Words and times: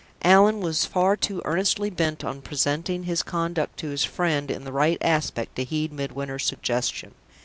Allan 0.23 0.61
was 0.61 0.87
far 0.87 1.15
too 1.15 1.43
earnestly 1.45 1.91
bent 1.91 2.23
on 2.23 2.41
presenting 2.41 3.03
his 3.03 3.21
conduct 3.21 3.77
to 3.77 3.89
his 3.91 4.03
friend 4.03 4.49
in 4.49 4.63
the 4.63 4.71
right 4.73 4.97
aspect 4.99 5.55
to 5.57 5.63
heed 5.63 5.93
Midwinter's 5.93 6.43
suggestion. 6.43 7.13